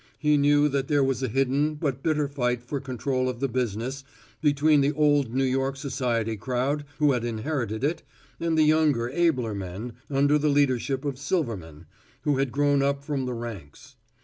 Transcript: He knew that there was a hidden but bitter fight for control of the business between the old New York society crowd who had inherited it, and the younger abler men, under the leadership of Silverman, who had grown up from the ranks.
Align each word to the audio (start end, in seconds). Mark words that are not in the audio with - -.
He 0.17 0.35
knew 0.35 0.67
that 0.67 0.87
there 0.87 1.03
was 1.03 1.21
a 1.21 1.27
hidden 1.27 1.75
but 1.75 2.01
bitter 2.01 2.27
fight 2.27 2.63
for 2.63 2.79
control 2.79 3.29
of 3.29 3.39
the 3.39 3.47
business 3.47 4.03
between 4.41 4.81
the 4.81 4.93
old 4.93 5.31
New 5.31 5.43
York 5.43 5.77
society 5.77 6.35
crowd 6.37 6.85
who 6.97 7.11
had 7.11 7.23
inherited 7.23 7.83
it, 7.83 8.01
and 8.39 8.57
the 8.57 8.63
younger 8.63 9.11
abler 9.11 9.53
men, 9.53 9.93
under 10.09 10.39
the 10.39 10.49
leadership 10.49 11.05
of 11.05 11.19
Silverman, 11.19 11.85
who 12.23 12.39
had 12.39 12.51
grown 12.51 12.81
up 12.81 13.03
from 13.03 13.27
the 13.27 13.35
ranks. 13.35 13.93